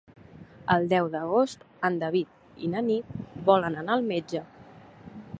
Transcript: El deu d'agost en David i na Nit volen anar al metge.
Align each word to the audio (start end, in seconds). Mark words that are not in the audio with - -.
El 0.75 0.87
deu 0.93 1.09
d'agost 1.15 1.65
en 1.89 1.99
David 2.03 2.63
i 2.67 2.69
na 2.71 2.81
Nit 2.87 3.13
volen 3.51 3.77
anar 3.83 3.99
al 3.99 4.09
metge. 4.13 4.41